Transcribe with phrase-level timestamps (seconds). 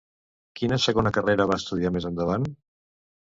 [0.59, 2.47] Quina segona carrera va estudiar més endavant?